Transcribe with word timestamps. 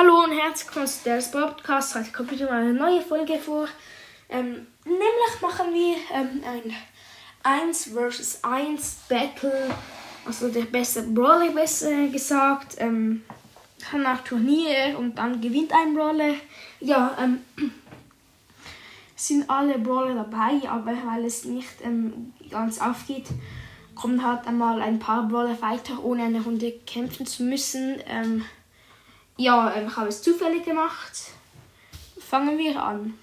Hallo 0.00 0.24
und 0.24 0.32
herzlich 0.32 0.66
willkommen 0.66 0.86
zu 0.86 1.04
der 1.04 1.46
Podcast. 1.46 1.94
Heute 1.94 2.10
kommt 2.10 2.30
wieder 2.30 2.46
mal 2.46 2.62
eine 2.62 2.72
neue 2.72 3.02
Folge 3.02 3.36
vor. 3.36 3.68
Ähm, 4.30 4.66
nämlich 4.86 5.42
machen 5.42 5.74
wir 5.74 5.94
ähm, 6.14 6.42
ein 6.42 7.68
1 7.68 7.90
vs 7.90 8.42
1 8.42 9.00
Battle. 9.10 9.68
Also 10.24 10.48
der 10.48 10.62
beste 10.62 11.02
Brawler, 11.02 11.50
besser 11.50 12.06
gesagt. 12.06 12.76
Ähm, 12.78 13.24
nach 13.92 14.24
Turnier 14.24 14.98
und 14.98 15.18
dann 15.18 15.38
gewinnt 15.38 15.70
ein 15.74 15.92
Brawler. 15.92 16.32
Ja, 16.80 17.14
ähm, 17.20 17.40
sind 19.16 19.50
alle 19.50 19.78
Brawler 19.78 20.14
dabei, 20.14 20.66
aber 20.66 20.92
weil 21.04 21.26
es 21.26 21.44
nicht 21.44 21.82
ähm, 21.84 22.32
ganz 22.50 22.80
aufgeht, 22.80 23.26
kommen 23.94 24.24
halt 24.24 24.46
einmal 24.46 24.80
ein 24.80 24.98
paar 24.98 25.28
Brawler 25.28 25.60
weiter, 25.60 26.02
ohne 26.02 26.22
eine 26.22 26.42
Runde 26.42 26.72
kämpfen 26.86 27.26
zu 27.26 27.42
müssen. 27.42 27.98
Ähm, 28.06 28.46
ja, 29.40 29.74
ich 29.74 29.96
habe 29.96 30.08
es 30.08 30.20
zufällig 30.20 30.64
gemacht. 30.64 31.32
Fangen 32.18 32.58
wir 32.58 32.82
an. 32.82 33.14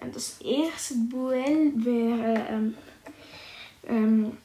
Ähm, 0.00 0.12
das 0.12 0.40
erste 0.40 0.94
Duell 1.10 1.72
wäre. 1.74 2.46
Ähm, 2.48 2.76
ähm, 3.88 4.36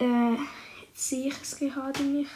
äh, 0.00 0.34
ich 0.94 1.34
es 1.40 1.56
gerade 1.56 2.02
nicht. 2.02 2.30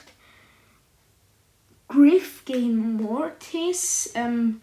Griff 1.88 2.44
gegen 2.44 3.02
Mortis. 3.02 4.12
Ähm, 4.14 4.60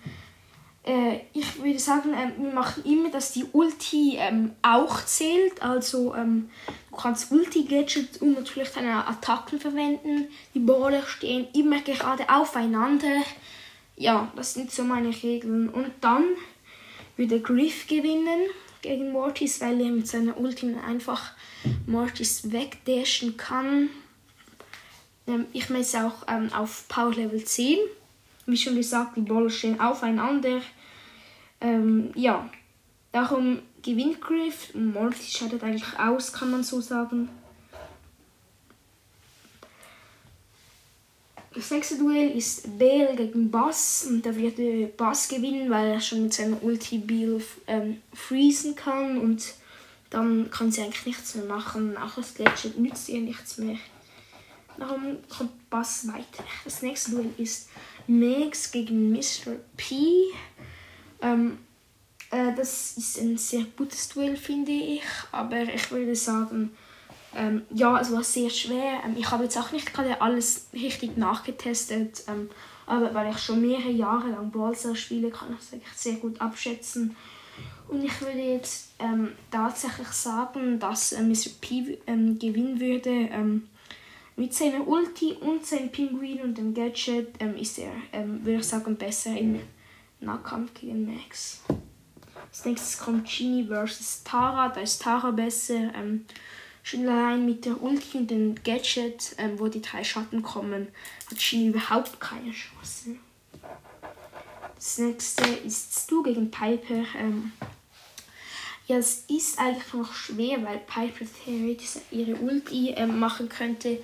äh, 0.85 1.19
ich 1.33 1.61
würde 1.61 1.79
sagen, 1.79 2.13
ähm, 2.13 2.45
wir 2.45 2.53
machen 2.53 2.85
immer, 2.85 3.09
dass 3.09 3.33
die 3.33 3.45
Ulti 3.51 4.15
ähm, 4.17 4.51
auch 4.61 5.03
zählt. 5.03 5.61
Also 5.61 6.15
ähm, 6.15 6.49
du 6.93 7.01
kannst 7.01 7.31
Ulti-Gadget 7.31 8.21
und 8.21 8.33
natürlich 8.33 8.69
deine 8.69 9.07
Attacken 9.07 9.59
verwenden. 9.59 10.27
Die 10.53 10.59
Brawler 10.59 11.05
stehen 11.05 11.47
immer 11.53 11.81
gerade 11.81 12.29
aufeinander. 12.29 13.23
Ja, 13.95 14.31
das 14.35 14.53
sind 14.53 14.71
so 14.71 14.83
meine 14.83 15.09
Regeln. 15.09 15.69
Und 15.69 15.91
dann 16.01 16.23
würde 17.17 17.39
Griff 17.41 17.87
gewinnen 17.87 18.47
gegen 18.81 19.11
Mortis, 19.11 19.59
weil 19.61 19.81
er 19.81 19.91
mit 19.91 20.07
seiner 20.07 20.37
Ulti 20.37 20.75
einfach 20.87 21.31
Mortis 21.87 22.51
wegdashen 22.51 23.37
kann. 23.37 23.89
Ähm, 25.25 25.45
ich 25.51 25.69
messe 25.69 26.05
auch 26.05 26.27
ähm, 26.27 26.51
auf 26.53 26.87
Power 26.89 27.13
Level 27.13 27.43
10. 27.43 27.79
Wie 28.45 28.57
schon 28.57 28.75
gesagt, 28.75 29.17
die 29.17 29.21
Brawler 29.21 29.49
stehen 29.49 29.79
aufeinander. 29.79 30.61
Ähm, 31.61 32.11
ja, 32.13 32.49
darum 33.13 33.59
gewinnt 33.81 34.19
Griff. 34.19 34.73
Morty 34.75 35.23
scheidet 35.23 35.63
eigentlich 35.63 35.97
aus, 35.97 36.33
kann 36.33 36.51
man 36.51 36.63
so 36.63 36.81
sagen. 36.81 37.29
Das 41.53 41.69
nächste 41.69 41.99
Duell 41.99 42.35
ist 42.35 42.79
Bale 42.79 43.15
gegen 43.15 43.51
Bass 43.51 44.07
und 44.09 44.25
da 44.25 44.35
wird 44.35 44.97
Bass 44.97 45.27
gewinnen, 45.27 45.69
weil 45.69 45.91
er 45.91 46.01
schon 46.01 46.23
mit 46.23 46.33
seiner 46.33 46.61
Ulti 46.63 46.97
Bill 46.97 47.43
ähm, 47.67 48.01
freezen 48.11 48.75
kann 48.75 49.19
und 49.19 49.53
dann 50.09 50.49
kann 50.49 50.71
sie 50.71 50.81
eigentlich 50.81 51.05
nichts 51.05 51.35
mehr 51.35 51.45
machen. 51.45 51.95
Auch 51.95 52.15
das 52.15 52.33
Gadget 52.33 52.79
nützt 52.79 53.07
ihr 53.07 53.21
nichts 53.21 53.59
mehr. 53.59 53.77
Darum 54.79 55.17
kommt 55.29 55.69
Bass 55.69 56.07
weiter. 56.07 56.43
Das 56.63 56.81
nächste 56.81 57.11
Duell 57.11 57.29
ist 57.37 57.69
Megs 58.07 58.71
gegen 58.71 59.11
Mr. 59.11 59.55
P. 59.77 59.95
Ähm, 61.21 61.59
äh, 62.33 62.55
das 62.55 62.97
ist 62.97 63.19
ein 63.19 63.37
sehr 63.37 63.65
gutes 63.77 64.09
Duell, 64.09 64.35
finde 64.35 64.71
ich. 64.71 65.03
Aber 65.31 65.61
ich 65.61 65.91
würde 65.91 66.15
sagen, 66.15 66.71
ähm, 67.35 67.63
ja, 67.73 67.99
es 67.99 68.11
war 68.11 68.23
sehr 68.23 68.49
schwer. 68.49 69.01
Ähm, 69.05 69.15
ich 69.17 69.29
habe 69.29 69.43
jetzt 69.43 69.57
auch 69.57 69.71
nicht 69.71 69.93
gerade 69.93 70.19
alles 70.21 70.67
richtig 70.73 71.17
nachgetestet. 71.17 72.23
Ähm, 72.27 72.49
aber 72.85 73.13
weil 73.13 73.31
ich 73.31 73.39
schon 73.39 73.61
mehrere 73.61 73.91
Jahre 73.91 74.29
lang 74.29 74.51
Brawlstars 74.51 74.99
spiele, 74.99 75.29
kann 75.29 75.53
ich 75.53 75.81
es 75.93 76.03
sehr 76.03 76.15
gut 76.15 76.41
abschätzen. 76.41 77.15
Und 77.87 78.03
ich 78.03 78.19
würde 78.21 78.39
jetzt 78.39 78.89
ähm, 78.99 79.33
tatsächlich 79.51 80.07
sagen, 80.07 80.79
dass 80.79 81.11
äh, 81.11 81.21
Mr. 81.21 81.51
P 81.61 81.99
ähm, 82.07 82.39
gewinnen 82.39 82.79
würde. 82.79 83.09
Ähm, 83.09 83.69
mit 84.35 84.51
seiner 84.55 84.87
Ulti 84.87 85.33
und 85.33 85.63
seinem 85.63 85.89
Pinguin 85.89 86.41
und 86.41 86.57
dem 86.57 86.73
Gadget 86.73 87.39
ist 87.55 87.77
er, 87.77 87.91
würde 88.41 88.61
ich 88.61 88.63
sagen, 88.63 88.95
besser 88.95 89.37
im 89.37 89.59
Nahkampf 90.21 90.73
gegen 90.73 91.05
Max. 91.05 91.61
Als 92.53 92.65
nächstes 92.65 92.99
kommt 92.99 93.27
Genie 93.27 93.67
vs. 93.67 94.21
Tara. 94.23 94.69
Da 94.69 94.79
ist 94.81 95.01
Tara 95.01 95.31
besser. 95.31 95.91
Ähm, 95.95 96.25
schon 96.83 97.07
allein 97.09 97.47
mit 97.47 97.65
der 97.65 97.81
Ulti 97.81 98.19
und 98.19 98.29
dem 98.29 98.53
Gadget, 98.63 99.33
ähm, 99.39 99.57
wo 99.57 99.69
die 99.69 99.81
drei 99.81 100.03
Schatten 100.03 100.43
kommen, 100.43 100.89
hat 101.31 101.39
Genie 101.39 101.69
überhaupt 101.69 102.19
keine 102.21 102.51
Chance. 102.51 103.15
Das 104.75 104.99
nächste 104.99 105.45
ist 105.65 105.99
Stu 106.03 106.21
gegen 106.21 106.51
Piper. 106.51 107.03
Ähm, 107.17 107.53
ja, 108.85 108.97
es 108.97 109.23
ist 109.27 109.57
eigentlich 109.57 109.91
noch 109.95 110.13
schwer, 110.13 110.63
weil 110.63 110.77
Piper 110.77 111.25
theoretisch 111.43 112.03
ihre 112.11 112.35
Ulti 112.35 112.91
ähm, 112.91 113.17
machen 113.17 113.49
könnte. 113.49 113.97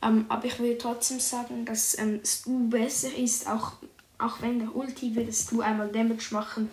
Ähm, 0.00 0.26
aber 0.28 0.44
ich 0.44 0.60
würde 0.60 0.78
trotzdem 0.78 1.18
sagen, 1.18 1.64
dass 1.64 1.98
ähm, 1.98 2.20
Stu 2.24 2.68
besser 2.68 3.12
ist, 3.16 3.48
auch, 3.48 3.72
auch 4.18 4.40
wenn 4.42 4.60
der 4.60 4.76
Ulti 4.76 5.16
würde 5.16 5.32
Stu 5.32 5.60
einmal 5.60 5.88
Damage 5.88 6.28
machen. 6.30 6.70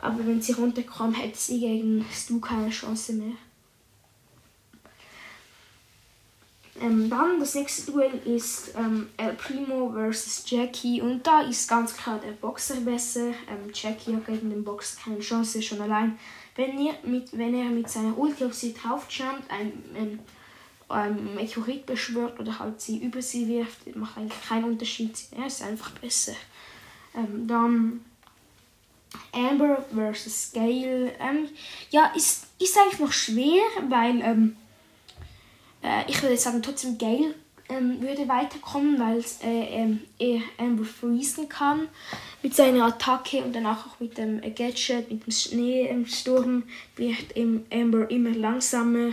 Aber 0.00 0.26
wenn 0.26 0.40
sie 0.40 0.52
runterkommt, 0.52 1.20
hätte 1.20 1.38
sie 1.38 1.60
gegen 1.60 2.04
Stu 2.12 2.40
keine 2.40 2.70
Chance 2.70 3.14
mehr. 3.14 3.34
Ähm, 6.80 7.10
dann 7.10 7.40
das 7.40 7.56
nächste 7.56 7.90
Duell 7.90 8.20
ist 8.24 8.72
ähm, 8.76 9.08
El 9.16 9.32
Primo 9.34 9.92
vs 9.92 10.44
Jackie 10.46 11.02
und 11.02 11.26
da 11.26 11.40
ist 11.40 11.68
ganz 11.68 11.96
klar 11.96 12.20
der 12.20 12.32
Boxer 12.32 12.76
besser. 12.76 13.30
Ähm, 13.48 13.72
Jackie 13.74 14.14
hat 14.14 14.26
gegen 14.26 14.50
den 14.50 14.62
Boxer 14.62 15.00
keine 15.02 15.18
Chance, 15.18 15.60
schon 15.60 15.80
allein 15.80 16.16
wenn 16.58 16.76
er 16.76 16.94
mit, 17.04 17.38
wenn 17.38 17.54
er 17.54 17.70
mit 17.70 17.88
seiner 17.88 18.18
Ulti 18.18 18.44
auf 18.44 18.52
sie 18.52 18.74
draufjumpt, 18.74 19.48
ein, 19.48 19.72
ein, 19.94 20.18
ein 20.88 21.34
Meteorit 21.36 21.86
beschwört 21.86 22.40
oder 22.40 22.58
halt 22.58 22.80
sie 22.80 22.98
über 22.98 23.22
sie 23.22 23.46
wirft, 23.46 23.94
macht 23.94 24.18
eigentlich 24.18 24.42
keinen 24.42 24.64
Unterschied. 24.64 25.16
Er 25.30 25.46
ist 25.46 25.62
einfach 25.62 25.92
besser. 25.92 26.34
Ähm, 27.14 27.46
dann 27.46 28.04
Amber 29.32 29.84
vs. 29.92 30.52
Gale. 30.52 31.12
Ähm, 31.20 31.48
ja, 31.90 32.12
ist, 32.16 32.46
ist 32.58 32.76
eigentlich 32.76 33.00
noch 33.00 33.12
schwer, 33.12 33.62
weil 33.88 34.20
ähm, 34.20 34.56
äh, 35.82 36.04
ich 36.08 36.22
würde 36.22 36.36
sagen, 36.36 36.62
trotzdem 36.62 36.98
Gale 36.98 37.34
ähm, 37.68 38.00
würde 38.00 38.28
weiterkommen, 38.28 38.98
weil 38.98 39.24
äh, 39.42 39.82
ähm, 39.82 40.00
er 40.18 40.40
Amber 40.58 40.84
freezen 40.84 41.48
kann 41.48 41.88
mit 42.42 42.54
seiner 42.54 42.86
Attacke 42.86 43.42
und 43.42 43.54
danach 43.54 43.86
auch 43.86 44.00
mit 44.00 44.16
dem 44.16 44.40
Gadget, 44.54 45.10
mit 45.10 45.26
dem 45.26 45.32
Schneesturm 45.32 46.62
wird 46.96 47.34
Amber 47.70 48.10
immer 48.10 48.30
langsamer. 48.30 49.12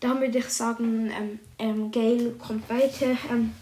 Da 0.00 0.18
würde 0.20 0.38
ich 0.38 0.48
sagen, 0.48 1.12
ähm, 1.16 1.38
ähm, 1.58 1.92
Gale 1.92 2.32
kommt 2.32 2.68
weiter. 2.68 3.16
Ähm, 3.30 3.52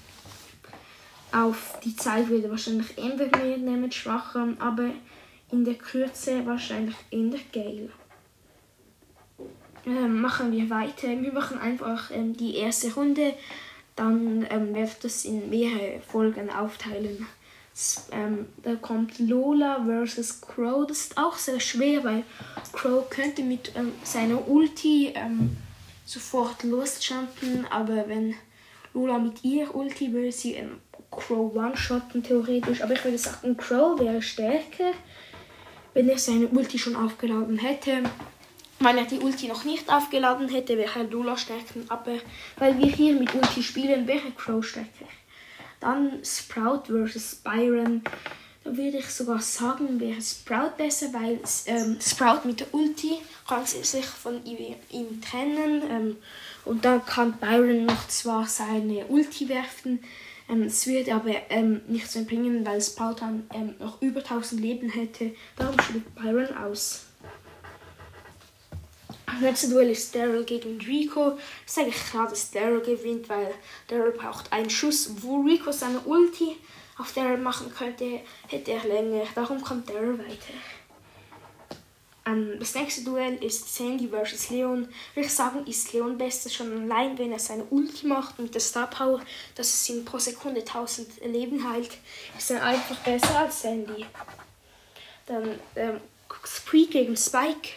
auf 1.32 1.78
die 1.84 1.94
Zeit 1.94 2.28
würde 2.28 2.50
wahrscheinlich 2.50 2.98
Amber 2.98 3.26
mehr 3.38 3.58
Damage 3.58 4.02
machen, 4.06 4.60
aber 4.60 4.90
in 5.52 5.64
der 5.64 5.74
Kürze 5.74 6.44
wahrscheinlich 6.46 6.96
in 7.10 7.30
der 7.30 7.40
Gale. 7.52 7.90
Ähm, 9.86 10.20
machen 10.20 10.52
wir 10.52 10.68
weiter. 10.68 11.08
Wir 11.08 11.32
machen 11.32 11.58
einfach 11.58 12.10
ähm, 12.10 12.36
die 12.36 12.56
erste 12.56 12.92
Runde 12.94 13.34
dann 14.00 14.46
ähm, 14.50 14.74
werde 14.74 14.90
ich 14.92 14.98
das 15.02 15.24
in 15.26 15.50
mehrere 15.50 16.00
Folgen 16.00 16.50
aufteilen. 16.50 17.26
Ähm, 18.10 18.46
da 18.62 18.74
kommt 18.76 19.18
Lola 19.18 19.84
vs. 19.84 20.40
Crow. 20.40 20.86
Das 20.86 20.98
ist 20.98 21.18
auch 21.18 21.36
sehr 21.36 21.60
schwer, 21.60 22.02
weil 22.02 22.24
Crow 22.72 23.08
könnte 23.10 23.42
mit 23.42 23.72
ähm, 23.76 23.92
seiner 24.02 24.48
Ulti 24.48 25.12
ähm, 25.14 25.56
sofort 26.06 26.64
losjumpen, 26.64 27.66
aber 27.70 28.08
wenn 28.08 28.34
Lola 28.94 29.18
mit 29.18 29.44
ihr 29.44 29.74
Ulti 29.74 30.12
würde 30.14 30.32
sie 30.32 30.54
ähm, 30.54 30.78
Crow 31.10 31.54
one-shotten 31.54 32.22
theoretisch. 32.22 32.82
Aber 32.82 32.94
ich 32.94 33.04
würde 33.04 33.18
sagen, 33.18 33.54
Crow 33.56 34.00
wäre 34.00 34.22
stärker, 34.22 34.92
wenn 35.94 36.08
er 36.08 36.18
seine 36.18 36.48
Ulti 36.48 36.78
schon 36.78 36.96
aufgeladen 36.96 37.58
hätte. 37.58 38.02
Wenn 38.78 38.96
er 38.96 39.04
die 39.04 39.18
Ulti 39.18 39.46
noch 39.48 39.64
nicht 39.64 39.90
aufgeladen 39.90 40.48
hätte, 40.48 40.78
wäre 40.78 41.02
Lola 41.02 41.36
stärker. 41.36 41.80
Aber 41.88 42.16
weil 42.56 42.78
wir 42.78 42.86
hier 42.86 43.14
mit 43.14 43.34
Ulti 43.34 43.62
spielen, 43.62 44.06
wäre 44.06 44.30
Crow 44.36 44.64
stärker. 44.64 45.06
Dann 45.80 46.24
Sprout 46.24 46.84
vs. 46.86 47.36
Byron. 47.36 48.02
Da 48.64 48.76
würde 48.76 48.98
ich 48.98 49.06
sogar 49.06 49.40
sagen, 49.40 49.98
wäre 50.00 50.20
Sprout 50.20 50.76
besser, 50.76 51.12
weil 51.12 51.40
ähm, 51.66 51.98
Sprout 52.00 52.46
mit 52.46 52.60
der 52.60 52.72
Ulti 52.72 53.18
kann 53.48 53.64
sich 53.64 54.04
von 54.04 54.44
ihm 54.44 55.20
trennen. 55.22 55.82
Ähm, 55.90 56.16
und 56.64 56.84
dann 56.84 57.04
kann 57.04 57.38
Byron 57.38 57.86
noch 57.86 58.08
zwar 58.08 58.46
seine 58.46 59.06
Ulti 59.06 59.48
werfen, 59.48 60.00
ähm, 60.50 60.62
es 60.64 60.86
würde 60.86 61.14
aber 61.14 61.34
ähm, 61.48 61.80
nichts 61.86 62.14
mehr 62.14 62.24
bringen, 62.24 62.66
weil 62.66 62.80
Sprout 62.80 63.16
dann 63.20 63.48
ähm, 63.54 63.74
noch 63.78 64.02
über 64.02 64.20
1000 64.20 64.60
Leben 64.60 64.88
hätte. 64.90 65.32
Darum 65.56 65.78
schlägt 65.80 66.14
Byron 66.14 66.56
aus. 66.56 67.06
Das 69.26 69.40
nächste 69.40 69.68
Duell 69.70 69.90
ist 69.90 70.14
Daryl 70.14 70.44
gegen 70.44 70.80
Rico. 70.80 71.38
Es 71.64 71.72
ist 71.72 71.78
eigentlich 71.78 72.04
klar, 72.10 72.28
dass 72.28 72.50
Daryl 72.50 72.80
gewinnt, 72.80 73.28
weil 73.28 73.54
Daryl 73.88 74.12
braucht 74.12 74.52
einen 74.52 74.68
Schuss, 74.68 75.10
wo 75.22 75.40
Rico 75.42 75.70
seine 75.72 76.00
Ulti 76.00 76.56
auf 76.98 77.16
er 77.16 77.38
machen 77.38 77.72
könnte, 77.72 78.20
hätte 78.48 78.72
er 78.72 78.84
länger. 78.84 79.22
Darum 79.34 79.62
kommt 79.62 79.88
Daryl 79.88 80.18
weiter. 80.18 80.52
Ähm, 82.26 82.56
das 82.58 82.74
nächste 82.74 83.04
Duell 83.04 83.42
ist 83.42 83.74
Sandy 83.74 84.08
vs. 84.08 84.50
Leon. 84.50 84.88
Würde 85.14 85.26
ich 85.26 85.32
sagen, 85.32 85.66
ist 85.66 85.92
Leon 85.92 86.18
besser 86.18 86.50
schon 86.50 86.82
allein, 86.82 87.16
wenn 87.18 87.32
er 87.32 87.38
seine 87.38 87.64
Ulti 87.64 88.06
macht 88.06 88.38
mit 88.38 88.54
der 88.54 88.60
Star 88.60 88.88
Power, 88.88 89.20
dass 89.54 89.68
es 89.68 89.88
ihm 89.88 90.04
pro 90.04 90.18
Sekunde 90.18 90.60
1000 90.60 91.24
Leben 91.24 91.68
heilt, 91.68 91.90
ist 92.36 92.50
er 92.50 92.62
einfach 92.62 92.96
besser 92.98 93.38
als 93.40 93.62
Sandy. 93.62 94.04
Dann 95.26 95.58
ähm, 95.76 96.00
Squeak 96.44 96.90
gegen 96.90 97.16
Spike. 97.16 97.70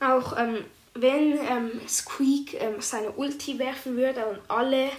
Auch 0.00 0.36
ähm, 0.36 0.64
wenn 0.94 1.38
ähm, 1.38 1.80
Squeak 1.88 2.54
ähm, 2.54 2.80
seine 2.80 3.12
Ulti 3.12 3.58
werfen 3.58 3.96
würde 3.96 4.26
und 4.26 4.40
alle 4.48 4.90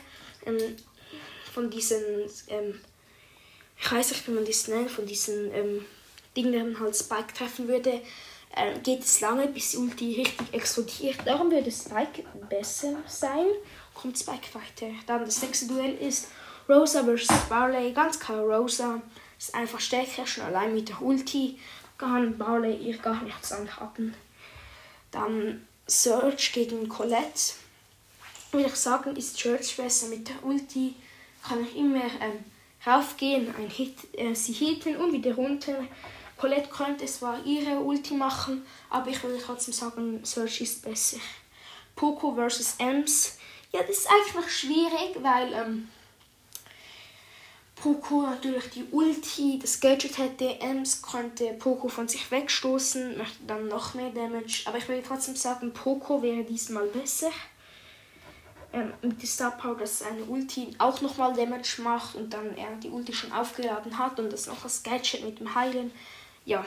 ähm, 0.45 0.57
von 1.53 1.69
diesen, 1.69 2.01
ähm, 2.47 2.79
ich 3.79 3.91
weiß 3.91 4.11
nicht, 4.11 4.27
wie 4.27 4.31
man 4.31 4.45
das 4.45 4.67
nennt, 4.67 4.89
von 4.89 5.05
diesen 5.05 5.51
Dingen 6.35 6.79
halt 6.79 6.95
Spike 6.95 7.33
treffen 7.35 7.67
würde, 7.67 8.01
äh, 8.55 8.79
geht 8.79 9.03
es 9.03 9.21
lange, 9.21 9.47
bis 9.47 9.71
die 9.71 9.77
Ulti 9.77 10.15
richtig 10.15 10.53
explodiert. 10.53 11.17
Darum 11.25 11.51
würde 11.51 11.71
Spike 11.71 12.23
besser 12.49 12.95
sein. 13.07 13.47
Kommt 13.93 14.17
Spike 14.17 14.53
weiter. 14.53 14.93
Dann 15.05 15.25
das 15.25 15.41
nächste 15.41 15.67
Duell 15.67 15.95
ist 15.95 16.27
Rosa 16.69 17.03
vs. 17.03 17.27
Barley. 17.49 17.91
Ganz 17.93 18.19
klar, 18.19 18.41
Rosa 18.41 19.01
ist 19.37 19.53
einfach 19.53 19.79
stärker, 19.79 20.25
schon 20.25 20.45
allein 20.45 20.73
mit 20.73 20.89
der 20.89 21.01
Ulti 21.01 21.57
kann 21.97 22.37
Barley 22.37 22.75
ihr 22.75 22.97
gar 22.97 23.21
nichts 23.23 23.51
anhaben. 23.51 24.13
Dann 25.11 25.65
Search 25.87 26.51
gegen 26.53 26.89
Colette. 26.89 27.53
Würde 28.51 28.67
ich 28.67 28.75
sagen, 28.75 29.15
ist 29.15 29.37
Search 29.37 29.77
besser 29.77 30.07
mit 30.07 30.27
der 30.27 30.43
Ulti. 30.43 30.95
Kann 31.47 31.63
ich 31.63 31.75
immer 31.75 32.03
ähm, 32.03 32.43
raufgehen, 32.85 33.53
ein 33.55 33.69
Hit, 33.69 33.97
äh, 34.17 34.33
sie 34.33 34.53
hitten 34.53 34.97
und 34.97 35.13
wieder 35.13 35.35
runter. 35.35 35.85
Colette 36.37 36.69
könnte 36.69 37.05
zwar 37.05 37.43
ihre 37.45 37.79
Ulti 37.79 38.15
machen, 38.15 38.65
aber 38.89 39.09
ich 39.09 39.23
würde 39.23 39.41
trotzdem 39.43 39.73
sagen, 39.73 40.23
Search 40.23 40.61
ist 40.61 40.83
besser. 40.83 41.17
Poco 41.95 42.35
vs. 42.35 42.75
Ems. 42.79 43.37
Ja, 43.71 43.81
das 43.81 43.99
ist 43.99 44.09
einfach 44.09 44.47
schwierig, 44.49 45.17
weil 45.21 45.53
ähm, 45.53 45.89
Poco 47.75 48.25
durch 48.41 48.69
die 48.69 48.85
Ulti 48.91 49.59
das 49.61 49.79
Gadget 49.79 50.17
hätte. 50.17 50.59
Ems 50.61 51.01
konnte 51.01 51.53
Poco 51.53 51.87
von 51.87 52.07
sich 52.07 52.29
wegstoßen, 52.31 53.17
möchte 53.17 53.43
dann 53.45 53.67
noch 53.67 53.93
mehr 53.93 54.09
Damage. 54.09 54.63
Aber 54.65 54.77
ich 54.77 54.87
würde 54.87 55.03
trotzdem 55.05 55.35
sagen, 55.35 55.73
Poco 55.73 56.21
wäre 56.21 56.43
diesmal 56.43 56.85
besser. 56.87 57.31
Ähm, 58.71 58.93
mit 59.01 59.21
der 59.21 59.27
Star 59.27 59.51
Power, 59.51 59.75
dass 59.75 60.01
eine 60.01 60.23
Ulti 60.23 60.73
auch 60.77 61.01
nochmal 61.01 61.33
Damage 61.33 61.81
macht 61.83 62.15
und 62.15 62.33
dann 62.33 62.55
er 62.57 62.75
die 62.77 62.89
Ulti 62.89 63.13
schon 63.13 63.31
aufgeladen 63.31 63.97
hat 63.97 64.19
und 64.19 64.31
das 64.31 64.47
noch 64.47 64.63
das 64.63 64.81
Gadget 64.81 65.23
mit 65.23 65.39
dem 65.39 65.53
Heilen 65.53 65.91
ja, 66.45 66.65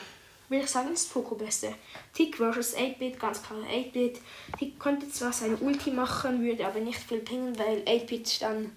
würde 0.48 0.64
ich 0.64 0.70
sagen, 0.70 0.92
ist 0.92 1.12
Poco 1.12 1.34
beste. 1.34 1.74
Tick 2.14 2.36
vs 2.36 2.76
8-Bit, 2.76 3.18
ganz 3.18 3.42
klar 3.42 3.60
8-Bit. 3.60 4.20
Tick 4.58 4.78
konnte 4.78 5.08
zwar 5.10 5.32
seine 5.32 5.56
Ulti 5.56 5.90
machen, 5.90 6.42
würde 6.42 6.66
aber 6.66 6.80
nicht 6.80 6.98
viel 6.98 7.18
pingen, 7.18 7.58
weil 7.58 7.82
8-Bit 7.82 8.42
dann 8.42 8.72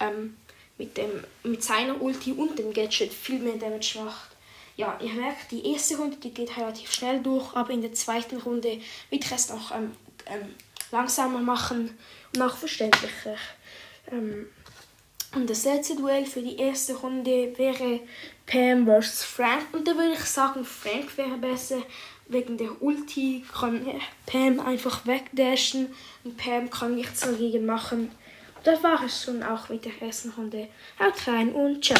ähm, 0.00 0.36
mit, 0.78 0.96
dem, 0.96 1.10
mit 1.42 1.62
seiner 1.62 2.00
Ulti 2.00 2.32
und 2.32 2.58
dem 2.58 2.72
Gadget 2.72 3.12
viel 3.12 3.38
mehr 3.38 3.56
Damage 3.56 4.00
macht. 4.04 4.30
Ja, 4.76 4.98
ihr 5.02 5.12
merkt, 5.12 5.50
die 5.50 5.70
erste 5.70 5.96
Runde 5.98 6.16
die 6.16 6.32
geht 6.32 6.56
relativ 6.56 6.92
schnell 6.92 7.22
durch, 7.22 7.54
aber 7.54 7.70
in 7.70 7.82
der 7.82 7.92
zweiten 7.92 8.38
Runde 8.38 8.80
wird 9.10 9.30
es 9.30 9.50
noch 9.50 9.70
ähm, 9.70 9.92
ähm, 10.26 10.54
langsamer 10.90 11.40
machen 11.40 11.96
und 12.34 12.42
auch 12.42 12.56
verständlicher. 12.56 13.36
Ähm, 14.10 14.46
und 15.34 15.48
das 15.48 15.64
letzte 15.64 15.96
Duell 15.96 16.26
für 16.26 16.42
die 16.42 16.56
erste 16.56 16.94
Runde 16.94 17.52
wäre 17.56 18.00
Pam 18.46 18.86
vs. 18.86 19.24
Frank. 19.24 19.66
Und 19.72 19.88
da 19.88 19.96
würde 19.96 20.12
ich 20.12 20.24
sagen, 20.24 20.64
Frank 20.64 21.16
wäre 21.16 21.38
besser. 21.38 21.82
Wegen 22.28 22.56
der 22.56 22.82
Ulti 22.82 23.44
kann 23.52 23.84
Pam 24.26 24.60
einfach 24.60 25.06
wegdashen 25.06 25.88
und 26.24 26.36
Pam 26.36 26.70
kann 26.70 26.94
nichts 26.94 27.20
dagegen 27.20 27.66
machen. 27.66 28.10
Das 28.64 28.82
war 28.82 29.02
es 29.04 29.24
schon 29.24 29.42
auch 29.42 29.68
mit 29.68 29.84
der 29.84 30.00
ersten 30.00 30.30
Runde. 30.30 30.68
Haut 31.00 31.26
rein 31.26 31.52
und 31.52 31.84
ciao. 31.84 31.98